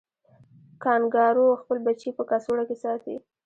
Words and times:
کانګارو 0.83 1.47
خپل 1.61 1.77
بچی 1.85 2.09
په 2.17 2.23
کڅوړه 2.29 2.63
کې 2.69 2.75
ساتي 2.83 3.15